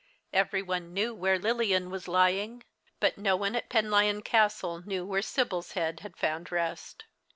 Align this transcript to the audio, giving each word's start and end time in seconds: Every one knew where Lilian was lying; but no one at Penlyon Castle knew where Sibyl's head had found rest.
Every 0.33 0.63
one 0.63 0.93
knew 0.95 1.13
where 1.13 1.37
Lilian 1.37 1.91
was 1.91 2.07
lying; 2.07 2.63
but 2.99 3.19
no 3.19 3.35
one 3.35 3.55
at 3.55 3.69
Penlyon 3.69 4.23
Castle 4.23 4.81
knew 4.83 5.05
where 5.05 5.21
Sibyl's 5.21 5.73
head 5.73 5.99
had 5.99 6.17
found 6.17 6.51
rest. 6.51 7.03